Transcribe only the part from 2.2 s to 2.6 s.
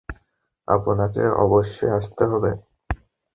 হবে।